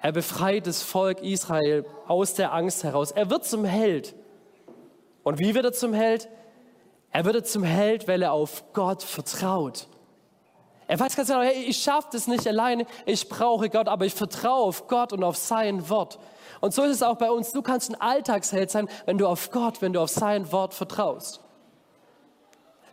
er 0.01 0.11
befreit 0.11 0.67
das 0.67 0.81
Volk 0.81 1.21
Israel 1.21 1.85
aus 2.07 2.33
der 2.33 2.53
Angst 2.53 2.83
heraus. 2.83 3.11
Er 3.11 3.29
wird 3.29 3.45
zum 3.45 3.65
Held. 3.65 4.15
Und 5.23 5.39
wie 5.39 5.55
wird 5.55 5.65
er 5.65 5.73
zum 5.73 5.93
Held? 5.93 6.27
Er 7.15 7.23
wird 7.23 7.47
zum 7.47 7.63
Held, 7.63 8.09
weil 8.09 8.21
er 8.21 8.33
auf 8.33 8.73
Gott 8.73 9.01
vertraut. 9.01 9.87
Er 10.85 10.99
weiß 10.99 11.15
ganz 11.15 11.29
genau, 11.29 11.43
hey, 11.43 11.63
ich 11.63 11.77
schaffe 11.77 12.09
das 12.11 12.27
nicht 12.27 12.45
alleine, 12.45 12.85
ich 13.05 13.29
brauche 13.29 13.69
Gott, 13.69 13.87
aber 13.87 14.05
ich 14.05 14.13
vertraue 14.13 14.65
auf 14.65 14.89
Gott 14.89 15.13
und 15.13 15.23
auf 15.23 15.37
sein 15.37 15.87
Wort. 15.87 16.19
Und 16.59 16.73
so 16.73 16.83
ist 16.83 16.91
es 16.91 17.03
auch 17.03 17.15
bei 17.15 17.31
uns. 17.31 17.53
Du 17.53 17.61
kannst 17.61 17.89
ein 17.89 18.01
Alltagsheld 18.01 18.69
sein, 18.69 18.89
wenn 19.05 19.17
du 19.17 19.27
auf 19.27 19.49
Gott, 19.51 19.81
wenn 19.81 19.93
du 19.93 20.01
auf 20.01 20.09
sein 20.09 20.51
Wort 20.51 20.73
vertraust. 20.73 21.39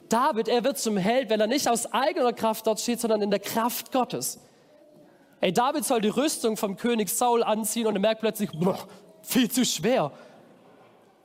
David, 0.08 0.46
er 0.46 0.62
wird 0.62 0.78
zum 0.78 0.96
Held, 0.96 1.28
wenn 1.28 1.40
er 1.40 1.48
nicht 1.48 1.66
aus 1.66 1.92
eigener 1.92 2.32
Kraft 2.32 2.68
dort 2.68 2.78
steht, 2.78 3.00
sondern 3.00 3.22
in 3.22 3.30
der 3.32 3.40
Kraft 3.40 3.90
Gottes. 3.90 4.38
Ey, 5.40 5.52
David 5.52 5.84
soll 5.84 6.00
die 6.00 6.10
Rüstung 6.10 6.56
vom 6.56 6.76
König 6.76 7.08
Saul 7.08 7.42
anziehen 7.42 7.88
und 7.88 7.96
er 7.96 8.00
merkt 8.00 8.20
plötzlich, 8.20 8.52
boah, 8.52 8.78
viel 9.22 9.50
zu 9.50 9.64
schwer. 9.64 10.12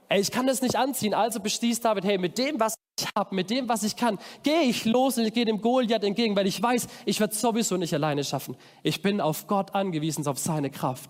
Ey, 0.09 0.19
ich 0.19 0.31
kann 0.31 0.47
das 0.47 0.63
nicht 0.63 0.75
anziehen. 0.75 1.13
Also 1.13 1.39
beschließt 1.39 1.85
David, 1.85 2.03
hey, 2.03 2.17
mit 2.17 2.39
dem, 2.39 2.59
was 2.59 2.73
habe, 3.15 3.35
mit 3.35 3.49
dem, 3.49 3.69
was 3.69 3.83
ich 3.83 3.95
kann, 3.95 4.17
gehe 4.43 4.61
ich 4.61 4.85
los 4.85 5.17
und 5.17 5.25
ich 5.25 5.33
gehe 5.33 5.45
dem 5.45 5.61
Goliath 5.61 6.03
entgegen, 6.03 6.35
weil 6.35 6.47
ich 6.47 6.61
weiß, 6.61 6.87
ich 7.05 7.19
werde 7.19 7.33
es 7.33 7.41
sowieso 7.41 7.77
nicht 7.77 7.93
alleine 7.93 8.23
schaffen. 8.23 8.55
Ich 8.83 9.01
bin 9.01 9.21
auf 9.21 9.47
Gott 9.47 9.75
angewiesen, 9.75 10.25
auf 10.27 10.39
seine 10.39 10.69
Kraft. 10.69 11.09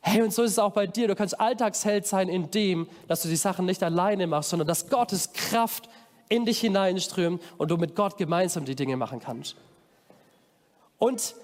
Hey, 0.00 0.22
und 0.22 0.32
so 0.32 0.42
ist 0.42 0.52
es 0.52 0.58
auch 0.58 0.72
bei 0.72 0.86
dir. 0.86 1.08
Du 1.08 1.14
kannst 1.14 1.38
Alltagsheld 1.38 2.06
sein 2.06 2.28
in 2.28 2.50
dem, 2.50 2.88
dass 3.08 3.22
du 3.22 3.28
die 3.28 3.36
Sachen 3.36 3.66
nicht 3.66 3.82
alleine 3.82 4.26
machst, 4.26 4.50
sondern 4.50 4.68
dass 4.68 4.88
Gottes 4.88 5.32
Kraft 5.32 5.88
in 6.28 6.44
dich 6.44 6.60
hineinströmt 6.60 7.42
und 7.56 7.70
du 7.70 7.76
mit 7.76 7.94
Gott 7.94 8.16
gemeinsam 8.16 8.64
die 8.64 8.74
Dinge 8.74 8.96
machen 8.96 9.20
kannst. 9.20 9.56
Und 10.98 11.34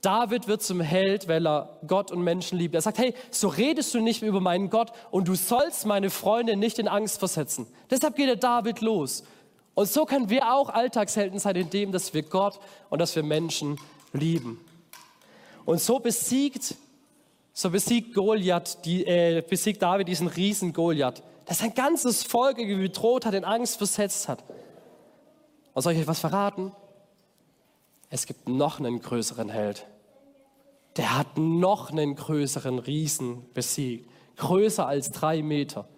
David 0.00 0.46
wird 0.46 0.62
zum 0.62 0.80
Held, 0.80 1.26
weil 1.26 1.46
er 1.46 1.78
Gott 1.86 2.12
und 2.12 2.22
Menschen 2.22 2.58
liebt. 2.58 2.74
Er 2.74 2.82
sagt, 2.82 2.98
hey, 2.98 3.14
so 3.30 3.48
redest 3.48 3.94
du 3.94 4.00
nicht 4.00 4.22
über 4.22 4.40
meinen 4.40 4.70
Gott 4.70 4.92
und 5.10 5.26
du 5.26 5.34
sollst 5.34 5.86
meine 5.86 6.10
Freunde 6.10 6.56
nicht 6.56 6.78
in 6.78 6.86
Angst 6.86 7.18
versetzen. 7.18 7.66
Deshalb 7.90 8.14
geht 8.14 8.28
der 8.28 8.36
David 8.36 8.80
los. 8.80 9.24
Und 9.74 9.88
so 9.88 10.04
können 10.06 10.30
wir 10.30 10.52
auch 10.52 10.70
Alltagshelden 10.70 11.38
sein, 11.38 11.56
indem 11.56 11.92
dass 11.92 12.14
wir 12.14 12.22
Gott 12.22 12.58
und 12.90 13.00
dass 13.00 13.14
wir 13.16 13.22
Menschen 13.22 13.78
lieben. 14.12 14.64
Und 15.64 15.80
so 15.80 15.98
besiegt, 15.98 16.76
so 17.52 17.70
besiegt 17.70 18.14
Goliath, 18.14 18.78
die, 18.84 19.04
äh, 19.04 19.42
besiegt 19.48 19.82
David 19.82 20.08
diesen 20.08 20.28
riesen 20.28 20.72
Goliath, 20.72 21.22
der 21.48 21.54
sein 21.54 21.74
ganzes 21.74 22.22
Volk 22.22 22.58
irgendwie 22.58 22.88
bedroht 22.88 23.26
hat, 23.26 23.34
in 23.34 23.44
Angst 23.44 23.78
versetzt 23.78 24.28
hat. 24.28 24.44
Und 25.74 25.82
soll 25.82 25.92
ich 25.92 26.00
euch 26.00 26.06
was 26.06 26.20
verraten? 26.20 26.72
Es 28.10 28.26
gibt 28.26 28.48
noch 28.48 28.78
einen 28.78 29.00
größeren 29.00 29.48
Held. 29.48 29.86
Der 30.96 31.16
hat 31.16 31.38
noch 31.38 31.90
einen 31.90 32.16
größeren 32.16 32.78
Riesen 32.78 33.52
besiegt, 33.52 34.10
größer 34.36 34.86
als 34.86 35.10
drei 35.10 35.42
Meter. 35.42 35.88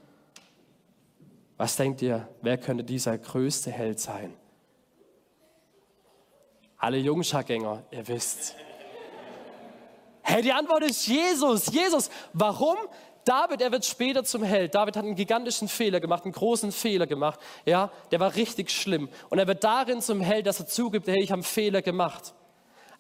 Was 1.57 1.77
denkt 1.77 2.03
ihr, 2.03 2.29
wer 2.43 2.59
könnte 2.59 2.85
dieser 2.85 3.17
größte 3.17 3.71
Held 3.71 4.01
sein? 4.01 4.35
Alle 6.79 6.97
Jungschargänger, 6.97 7.85
ihr 7.91 8.09
wisst. 8.09 8.55
Hey, 10.23 10.43
die 10.43 10.53
Antwort 10.53 10.85
ist 10.85 11.07
Jesus. 11.07 11.67
Jesus. 11.67 12.11
Warum? 12.33 12.77
David, 13.31 13.63
er 13.63 13.71
wird 13.71 13.85
später 13.85 14.25
zum 14.25 14.43
Held. 14.43 14.75
David 14.75 14.97
hat 14.97 15.05
einen 15.05 15.15
gigantischen 15.15 15.69
Fehler 15.69 16.01
gemacht, 16.01 16.25
einen 16.25 16.33
großen 16.33 16.73
Fehler 16.73 17.07
gemacht. 17.07 17.39
Ja, 17.65 17.93
der 18.11 18.19
war 18.19 18.35
richtig 18.35 18.73
schlimm. 18.73 19.09
Und 19.29 19.39
er 19.39 19.47
wird 19.47 19.63
darin 19.63 20.01
zum 20.01 20.21
Held, 20.21 20.49
dass 20.49 20.59
er 20.59 20.67
zugibt, 20.67 21.07
hey, 21.07 21.23
ich 21.23 21.31
habe 21.31 21.35
einen 21.35 21.45
Fehler 21.45 21.81
gemacht. 21.81 22.35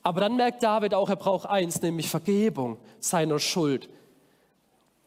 Aber 0.04 0.20
dann 0.20 0.36
merkt 0.36 0.62
David 0.62 0.94
auch, 0.94 1.10
er 1.10 1.16
braucht 1.16 1.46
eins, 1.46 1.82
nämlich 1.82 2.08
Vergebung 2.08 2.78
seiner 3.00 3.40
Schuld. 3.40 3.88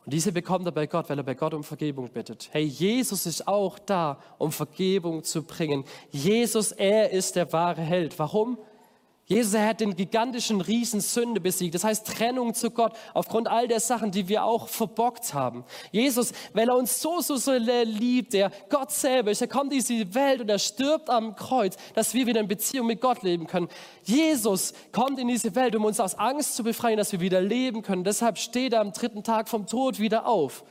Und 0.04 0.14
diese 0.14 0.34
bekommt 0.34 0.66
er 0.66 0.74
bei 0.74 0.88
Gott, 0.88 1.10
weil 1.10 1.18
er 1.18 1.24
bei 1.24 1.36
Gott 1.36 1.54
um 1.54 1.64
Vergebung 1.64 2.10
bittet. 2.10 2.50
Hey, 2.52 2.66
Jesus 2.66 3.26
ist 3.26 3.48
auch 3.48 3.80
da, 3.80 4.20
um 4.38 4.52
Vergebung 4.52 5.24
zu 5.24 5.44
bringen. 5.44 5.86
Jesus, 6.12 6.74
er 6.74 7.12
ist 7.12 7.38
der 7.38 7.54
wahre 7.54 7.82
Held. 7.82 8.20
Warum? 8.20 8.58
Jesus 9.26 9.54
er 9.54 9.68
hat 9.68 9.80
den 9.80 9.96
gigantischen 9.96 10.60
Riesen 10.60 11.00
Sünde 11.00 11.40
besiegt. 11.40 11.76
Das 11.76 11.86
heißt 11.86 12.06
Trennung 12.06 12.54
zu 12.54 12.72
Gott 12.72 12.94
aufgrund 13.14 13.48
all 13.48 13.70
der 13.70 13.80
Sachen, 13.80 14.12
die 14.12 14.28
wir 14.28 14.44
auch 14.44 14.68
verbockt 14.68 15.34
haben. 15.34 15.64
Jesus, 15.92 16.34
weil 16.54 16.68
er 16.68 16.76
uns 16.76 17.02
so, 17.02 17.22
so, 17.22 17.38
so 17.38 17.54
liebt, 17.54 18.34
der 18.34 18.52
Gott 18.70 18.92
selber 18.92 19.32
ist, 19.32 19.42
er 19.42 19.48
kommt 19.48 19.72
in 19.72 19.80
diese 19.80 20.14
Welt 20.14 20.42
und 20.42 20.50
er 20.50 20.60
stirbt 20.60 21.10
am 21.10 21.36
Kreuz, 21.36 21.78
dass 21.94 22.14
wir 22.14 22.28
wieder 22.28 22.42
in 22.42 22.50
Beziehung 22.50 22.88
mit 22.88 23.00
Gott 23.00 23.24
leben 23.24 23.48
können. 23.48 23.70
Jesus 24.04 24.74
kommt 24.92 25.18
in 25.20 25.30
diese 25.30 25.56
Welt, 25.56 25.76
um 25.76 25.86
uns 25.86 26.02
aus 26.02 26.16
Angst 26.16 26.56
zu 26.56 26.64
befreien, 26.64 26.98
dass 26.98 27.14
wir 27.14 27.22
wieder 27.22 27.40
leben 27.40 27.82
können. 27.82 28.04
Deshalb 28.04 28.38
steht 28.38 28.74
er 28.74 28.82
am 28.82 28.92
dritten 28.92 29.24
Tag 29.24 29.48
vom 29.48 29.68
Tod 29.68 30.00
wieder 30.00 30.28
auf. 30.28 30.66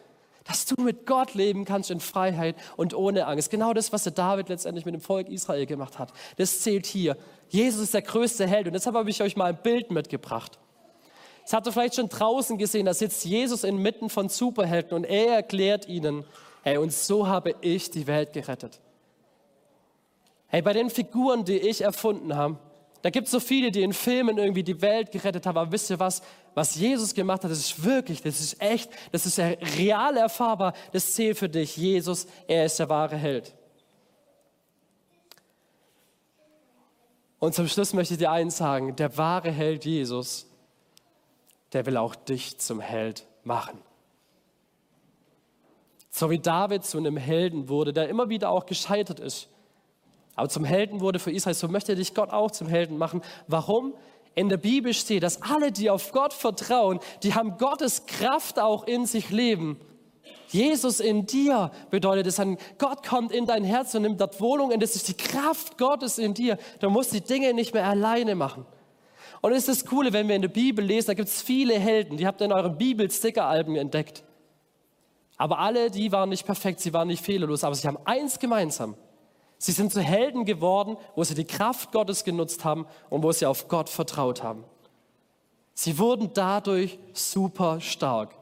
Dass 0.45 0.67
du 0.67 0.83
mit 0.83 1.07
Gott 1.07 1.35
leben 1.35 1.65
kannst 1.65 1.91
in 1.91 2.01
Freiheit 2.01 2.57
und 2.77 2.95
ohne 2.95 3.27
Angst. 3.27 3.51
Genau 3.51 3.73
das, 3.73 3.93
was 3.93 4.03
der 4.03 4.13
David 4.13 4.49
letztendlich 4.49 4.85
mit 4.85 4.93
dem 4.95 5.01
Volk 5.01 5.29
Israel 5.29 5.67
gemacht 5.67 6.01
hat. 6.01 6.13
Das 6.37 6.61
zählt 6.61 6.85
hier. 6.85 7.17
Jesus 7.53 7.83
ist 7.83 7.95
der 7.95 8.01
größte 8.01 8.47
Held. 8.47 8.67
Und 8.67 8.73
deshalb 8.73 8.97
habe 8.97 9.11
ich 9.11 9.23
euch 9.23 9.37
mal 9.37 9.51
ein 9.51 9.63
Bild 9.63 9.91
mitgebracht. 9.91 10.59
Das 11.43 11.53
habt 11.53 11.67
ihr 11.67 11.73
vielleicht 11.73 11.97
schon 11.97 12.09
draußen 12.09 12.57
gesehen. 12.57 12.87
Da 12.87 12.95
sitzt 12.95 13.27
Jesus 13.27 13.63
inmitten 13.63 14.09
von 14.09 14.31
Superhelden 14.31 14.97
und 14.97 15.05
er 15.05 15.35
erklärt 15.35 15.87
ihnen, 15.87 16.25
hey, 16.63 16.79
und 16.79 16.95
so 16.95 17.27
habe 17.27 17.55
ich 17.61 17.91
die 17.91 18.07
Welt 18.07 18.33
gerettet. 18.33 18.81
Hey, 20.47 20.63
bei 20.63 20.73
den 20.73 20.89
Figuren, 20.89 21.45
die 21.45 21.59
ich 21.59 21.83
erfunden 21.83 22.35
habe, 22.35 22.57
da 23.03 23.11
gibt 23.11 23.27
es 23.27 23.33
so 23.33 23.41
viele, 23.41 23.71
die 23.71 23.83
in 23.83 23.93
Filmen 23.93 24.39
irgendwie 24.39 24.63
die 24.63 24.81
Welt 24.81 25.13
gerettet 25.13 25.45
haben. 25.45 25.59
Aber 25.59 25.73
wisst 25.73 25.91
ihr 25.91 26.01
was? 26.01 26.23
Was 26.55 26.75
Jesus 26.77 27.13
gemacht 27.13 27.45
hat, 27.45 27.51
das 27.51 27.59
ist 27.59 27.85
wirklich, 27.85 28.23
das 28.23 28.41
ist 28.41 28.63
echt, 28.63 28.91
das 29.11 29.27
ist 29.27 29.39
real 29.39 30.17
erfahrbar. 30.17 30.73
Das 30.93 31.13
zählt 31.13 31.37
für 31.37 31.51
dich. 31.51 31.77
Jesus, 31.77 32.27
er 32.49 32.65
ist 32.65 32.79
der 32.79 32.89
wahre 32.89 33.17
Held. 33.17 33.53
Und 37.43 37.57
zum 37.57 37.67
Schluss 37.67 37.93
möchte 37.93 38.15
ich 38.15 38.19
dir 38.19 38.31
eins 38.31 38.57
sagen, 38.57 38.95
der 38.95 39.19
wahre 39.19 39.51
Held 39.51 39.85
Jesus, 39.85 40.47
der 41.73 41.85
will 41.87 41.97
auch 41.97 42.15
dich 42.15 42.59
zum 42.59 42.79
Held 42.79 43.27
machen. 43.43 43.81
So 46.09 46.31
wie 46.31 46.39
David 46.39 46.85
zu 46.85 46.99
einem 46.99 47.17
Helden 47.17 47.69
wurde, 47.69 47.93
der 47.93 48.09
immer 48.09 48.29
wieder 48.29 48.49
auch 48.49 48.65
gescheitert 48.65 49.19
ist, 49.19 49.49
aber 50.37 50.51
zum 50.51 50.65
Helden 50.65 51.01
wurde 51.01 51.19
für 51.19 51.33
Israel, 51.33 51.55
so 51.55 51.67
möchte 51.67 51.97
dich 51.97 52.15
Gott 52.15 52.31
auch 52.31 52.53
zum 52.53 52.69
Helden 52.69 52.97
machen. 52.97 53.23
Warum? 53.49 53.93
In 54.37 54.49
der 54.49 54.57
Bibel 54.57 54.95
steht, 54.95 55.25
dass 55.25 55.43
alle, 55.43 55.73
die 55.73 55.91
auf 55.91 56.13
Gott 56.13 56.33
vertrauen, 56.33 57.01
die 57.25 57.35
haben 57.35 57.59
Gottes 57.59 58.07
Kraft 58.07 58.61
auch 58.61 58.85
in 58.85 59.05
sich 59.05 59.31
leben. 59.31 59.81
Jesus 60.53 61.01
in 61.01 61.25
dir 61.25 61.71
bedeutet 61.91 62.27
es, 62.27 62.41
Gott 62.77 63.07
kommt 63.07 63.33
in 63.33 63.47
dein 63.47 63.65
Herz 63.65 63.95
und 63.95 64.03
nimmt 64.03 64.21
dort 64.21 64.39
Wohnung 64.41 64.71
und 64.71 64.83
das 64.83 64.95
ist 64.97 65.09
die 65.09 65.15
Kraft 65.15 65.79
Gottes 65.79 66.19
in 66.19 66.35
dir. 66.35 66.59
Du 66.81 66.91
musst 66.91 67.15
die 67.15 67.23
Dinge 67.23 67.55
nicht 67.55 67.73
mehr 67.73 67.87
alleine 67.87 68.35
machen. 68.35 68.67
Und 69.41 69.53
es 69.53 69.67
ist 69.67 69.85
das 69.85 69.91
Coole, 69.91 70.13
wenn 70.13 70.29
wir 70.29 70.37
in 70.37 70.43
der 70.43 70.49
Bibel 70.49 70.85
lesen, 70.85 71.07
da 71.09 71.15
gibt 71.15 71.29
es 71.29 71.41
viele 71.41 71.79
Helden, 71.79 72.19
die 72.19 72.27
habt 72.27 72.43
ihr 72.43 72.45
in 72.45 72.53
euren 72.53 72.77
Bibel-Sticker-Alben 72.77 73.77
entdeckt. 73.77 74.25
Aber 75.39 75.59
alle, 75.59 75.91
die 75.91 76.13
waren 76.13 76.29
nicht 76.29 76.45
perfekt, 76.45 76.81
sie 76.81 76.93
waren 76.93 77.09
nicht 77.09 77.25
fehlerlos, 77.25 77.65
aber 77.65 77.75
sie 77.75 77.89
haben 77.89 77.99
eins 78.05 78.39
gemeinsam. 78.39 78.95
Sie 79.57 79.73
sind 79.73 79.91
zu 79.91 80.01
Helden 80.01 80.45
geworden, 80.45 80.97
wo 81.17 81.25
sie 81.25 81.35
die 81.35 81.47
Kraft 81.47 81.93
Gottes 81.93 82.25
genutzt 82.25 82.65
haben 82.65 82.87
und 83.09 83.23
wo 83.23 83.33
sie 83.33 83.47
auf 83.47 83.69
Gott 83.69 83.89
vertraut 83.89 84.43
haben. 84.43 84.65
Sie 85.73 85.99
wurden 85.99 86.31
dadurch 86.35 86.99
super 87.15 87.81
stark. 87.81 88.42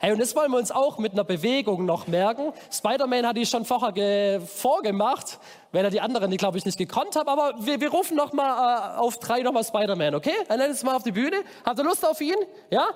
Hey, 0.00 0.12
und 0.12 0.20
das 0.20 0.36
wollen 0.36 0.52
wir 0.52 0.58
uns 0.58 0.70
auch 0.70 0.98
mit 0.98 1.14
einer 1.14 1.24
Bewegung 1.24 1.84
noch 1.84 2.06
merken. 2.06 2.52
Spider-Man 2.70 3.26
hat 3.26 3.36
die 3.36 3.44
schon 3.44 3.64
vorher 3.64 4.40
vorgemacht, 4.40 5.40
weil 5.72 5.84
er 5.84 5.90
die 5.90 6.00
anderen, 6.00 6.30
die 6.30 6.36
glaube 6.36 6.56
ich 6.56 6.64
nicht 6.64 6.78
gekonnt 6.78 7.16
haben. 7.16 7.28
Aber 7.28 7.54
wir, 7.58 7.80
wir 7.80 7.90
rufen 7.90 8.16
noch 8.16 8.32
mal 8.32 8.94
äh, 8.94 8.98
auf 8.98 9.18
drei 9.18 9.42
noch 9.42 9.50
mal 9.50 9.64
Spider-Man, 9.64 10.14
okay? 10.14 10.36
Dann 10.46 10.60
nennt 10.60 10.74
es 10.74 10.84
mal 10.84 10.94
auf 10.94 11.02
die 11.02 11.10
Bühne. 11.10 11.38
Habt 11.64 11.80
ihr 11.80 11.84
Lust 11.84 12.06
auf 12.06 12.20
ihn? 12.20 12.36
Ja? 12.70 12.86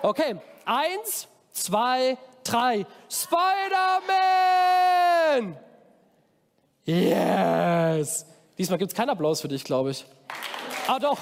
Okay. 0.00 0.36
Eins, 0.64 1.28
zwei, 1.52 2.16
drei. 2.44 2.86
Spider-Man! 3.10 4.08
Yes! 6.86 8.24
Diesmal 8.56 8.78
gibt 8.78 8.92
es 8.92 8.96
keinen 8.96 9.10
Applaus 9.10 9.42
für 9.42 9.48
dich, 9.48 9.64
glaube 9.64 9.90
ich. 9.90 10.06
Ah, 10.86 10.98
doch. 10.98 11.18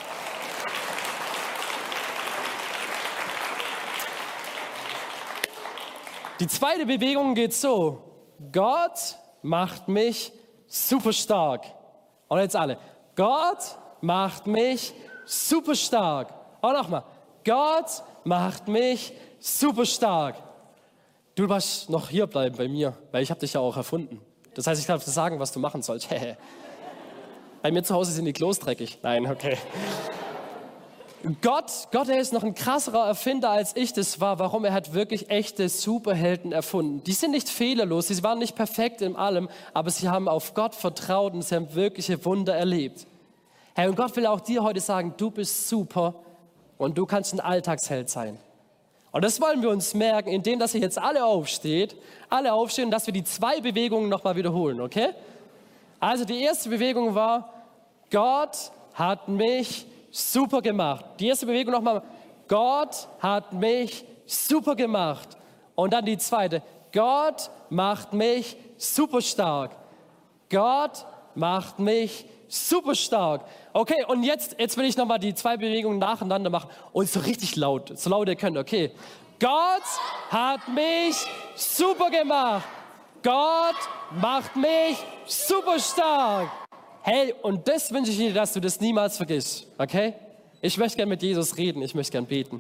Die 6.39 6.47
zweite 6.47 6.85
Bewegung 6.85 7.35
geht 7.35 7.55
so. 7.55 8.03
Gott 8.53 9.17
macht 9.43 9.89
mich 9.89 10.33
super 10.67 11.13
stark. 11.13 11.65
Und 12.29 12.39
jetzt 12.41 12.57
alle. 12.57 12.79
Gott 13.15 13.79
macht 14.01 14.47
mich 14.47 14.93
super 15.25 15.75
stark. 15.75 16.35
Und 16.61 16.73
nochmal. 16.73 17.05
Gott 17.45 18.03
macht 18.25 18.69
mich 18.69 19.13
super 19.39 19.87
stark. 19.87 20.37
Du 21.35 21.47
darfst 21.47 21.89
noch 21.89 22.09
hier 22.09 22.27
bleiben 22.27 22.57
bei 22.57 22.69
mir, 22.69 22.95
weil 23.13 23.23
ich 23.23 23.31
habe 23.31 23.41
dich 23.41 23.53
ja 23.55 23.61
auch 23.61 23.77
erfunden. 23.77 24.21
Das 24.55 24.67
heißt, 24.67 24.81
ich 24.81 24.87
darf 24.87 25.05
dir 25.05 25.11
sagen, 25.11 25.39
was 25.39 25.53
du 25.53 25.61
machen 25.61 25.83
sollst. 25.83 26.09
bei 27.63 27.71
mir 27.71 27.83
zu 27.83 27.95
Hause 27.95 28.13
sind 28.13 28.25
die 28.25 28.33
Klos 28.33 28.59
dreckig. 28.59 28.99
Nein, 29.03 29.27
okay. 29.27 29.57
Gott, 31.43 31.89
Gott, 31.91 32.09
er 32.09 32.21
ist 32.21 32.33
noch 32.33 32.45
ein 32.45 32.55
krasserer 32.55 33.09
Erfinder 33.09 33.51
als 33.51 33.75
ich 33.75 33.93
das 33.93 34.21
war. 34.21 34.39
Warum? 34.39 34.65
Er 34.65 34.73
hat 34.73 34.95
wirklich 34.95 35.29
echte 35.29 35.69
Superhelden 35.69 36.53
erfunden. 36.53 37.03
Die 37.03 37.13
sind 37.13 37.33
nicht 37.33 37.49
fehlerlos, 37.49 38.09
sie 38.09 38.23
waren 38.23 38.39
nicht 38.39 38.55
perfekt 38.55 39.03
in 39.03 39.17
allem, 39.17 39.49
aber 39.75 39.91
sie 39.91 40.09
haben 40.09 40.29
auf 40.29 40.55
Gott 40.55 40.77
vertraut 40.77 41.33
und 41.35 41.43
sie 41.43 41.57
haben 41.57 41.75
wirkliche 41.75 42.25
Wunder 42.25 42.55
erlebt. 42.55 43.07
Herr, 43.75 43.89
und 43.89 43.97
Gott 43.97 44.15
will 44.15 44.27
auch 44.27 44.41
dir 44.41 44.63
heute 44.63 44.79
sagen, 44.79 45.15
du 45.17 45.33
bist 45.33 45.69
super 45.69 46.15
und 46.79 46.97
du 46.97 47.07
kannst 47.07 47.33
ein 47.35 47.41
Alltagsheld 47.41 48.09
sein. 48.09 48.39
Und 49.11 49.25
das 49.25 49.41
wollen 49.41 49.63
wir 49.63 49.71
uns 49.71 49.95
merken, 49.95 50.29
indem 50.29 50.61
dass 50.61 50.75
ihr 50.75 50.81
jetzt 50.81 50.99
alle 50.99 51.25
aufsteht, 51.25 51.97
alle 52.29 52.53
aufstehen, 52.53 52.91
dass 52.91 53.07
wir 53.07 53.15
die 53.15 53.25
zwei 53.25 53.61
Bewegungen 53.61 54.09
nochmal 54.09 54.37
wiederholen, 54.37 54.81
okay? 54.81 55.09
Also 55.99 56.25
die 56.25 56.41
erste 56.41 56.69
Bewegung 56.69 57.15
war, 57.15 57.53
Gott 58.11 58.71
hat 58.95 59.27
mich 59.29 59.87
super 60.17 60.63
gemacht. 60.63 61.05
Die 61.21 61.29
erste 61.29 61.47
Bewegung 61.47 61.73
nochmal. 61.75 62.03
Gott 62.49 63.09
hat 63.21 63.53
mich 63.53 64.05
super 64.25 64.75
gemacht. 64.75 65.37
Und 65.75 65.93
dann 65.93 66.05
die 66.05 66.17
zweite. 66.17 66.63
Gott 66.93 67.51
macht 67.69 68.13
mich 68.13 68.57
super 68.79 69.21
stark. 69.21 69.77
Gott 70.49 71.05
macht 71.35 71.79
mich 71.79 72.25
super 72.49 72.95
stark. 72.95 73.43
Okay, 73.73 74.05
und 74.09 74.23
jetzt, 74.23 74.57
jetzt 74.59 74.77
will 74.79 74.87
ich 74.87 74.97
nochmal 74.97 75.19
die 75.19 75.35
zwei 75.35 75.57
Bewegungen 75.57 75.99
nacheinander 75.99 76.49
machen 76.49 76.71
und 76.93 77.11
so 77.11 77.21
richtig 77.21 77.57
laut, 77.57 77.99
so 77.99 78.09
laut 78.09 78.29
ihr 78.29 78.37
könnt, 78.37 78.57
okay. 78.57 78.93
Gott 79.39 79.83
hat 80.31 80.67
mich 80.69 81.17
super 81.57 82.09
gemacht. 82.09 82.65
Gott 83.23 83.77
macht 84.19 84.57
mich 84.57 84.97
super 85.27 85.79
stark. 85.79 86.49
Hey, 87.09 87.33
und 87.43 87.69
das 87.69 87.93
wünsche 87.93 88.11
ich 88.11 88.17
dir, 88.19 88.35
dass 88.35 88.53
du 88.53 88.59
das 88.59 88.81
niemals 88.81 89.17
vergisst, 89.17 89.69
okay? 89.79 90.15
Ich 90.61 90.77
möchte 90.77 90.97
gerne 90.97 91.11
mit 91.11 91.23
Jesus 91.23 91.57
reden, 91.57 91.81
ich 91.83 91.95
möchte 91.95 92.11
gerne 92.11 92.27
beten. 92.27 92.59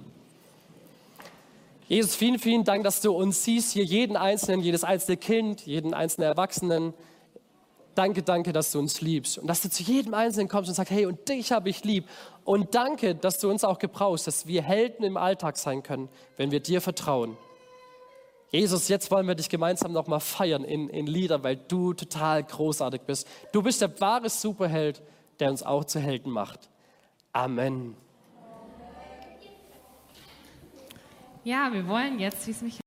Jesus, 1.88 2.14
vielen, 2.14 2.38
vielen 2.38 2.62
Dank, 2.62 2.84
dass 2.84 3.00
du 3.00 3.10
uns 3.10 3.42
siehst, 3.42 3.72
hier 3.72 3.82
jeden 3.82 4.16
Einzelnen, 4.16 4.60
jedes 4.60 4.84
einzelne 4.84 5.16
Kind, 5.16 5.62
jeden 5.62 5.94
einzelnen 5.94 6.28
Erwachsenen. 6.28 6.94
Danke, 7.96 8.22
danke, 8.22 8.52
dass 8.52 8.70
du 8.70 8.78
uns 8.78 9.00
liebst 9.00 9.36
und 9.38 9.48
dass 9.48 9.62
du 9.62 9.68
zu 9.68 9.82
jedem 9.82 10.14
Einzelnen 10.14 10.46
kommst 10.46 10.68
und 10.68 10.76
sagst, 10.76 10.92
hey, 10.92 11.06
und 11.06 11.28
dich 11.28 11.50
habe 11.50 11.68
ich 11.68 11.82
lieb. 11.82 12.04
Und 12.44 12.76
danke, 12.76 13.16
dass 13.16 13.40
du 13.40 13.50
uns 13.50 13.64
auch 13.64 13.80
gebrauchst, 13.80 14.28
dass 14.28 14.46
wir 14.46 14.62
Helden 14.62 15.02
im 15.02 15.16
Alltag 15.16 15.56
sein 15.56 15.82
können, 15.82 16.08
wenn 16.36 16.52
wir 16.52 16.60
dir 16.60 16.80
vertrauen. 16.80 17.36
Jesus, 18.50 18.88
jetzt 18.88 19.10
wollen 19.10 19.26
wir 19.26 19.34
dich 19.34 19.48
gemeinsam 19.48 19.92
nochmal 19.92 20.20
feiern 20.20 20.64
in, 20.64 20.88
in 20.88 21.06
Liedern, 21.06 21.42
weil 21.42 21.56
du 21.56 21.92
total 21.92 22.44
großartig 22.44 23.02
bist. 23.02 23.26
Du 23.52 23.62
bist 23.62 23.80
der 23.80 24.00
wahre 24.00 24.30
Superheld, 24.30 25.02
der 25.40 25.50
uns 25.50 25.62
auch 25.62 25.84
zu 25.84 26.00
Helden 26.00 26.30
macht. 26.30 26.70
Amen. 27.32 27.96
Ja, 31.44 31.70
wir 31.72 31.86
wollen 31.86 32.18
jetzt, 32.18 32.46
wie 32.46 32.50
es 32.52 32.62
mich 32.62 32.85